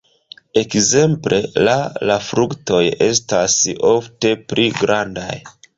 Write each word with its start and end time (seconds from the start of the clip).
Ekzemple 0.61 1.39
la 1.69 1.75
la 2.13 2.17
fruktoj 2.31 2.83
estas 3.11 3.61
ofte 3.95 4.37
pli 4.51 4.71
grandaj. 4.85 5.35